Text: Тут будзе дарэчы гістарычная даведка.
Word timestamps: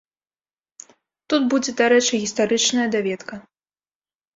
Тут 1.29 1.41
будзе 1.53 1.71
дарэчы 1.85 2.13
гістарычная 2.25 2.87
даведка. 2.99 3.35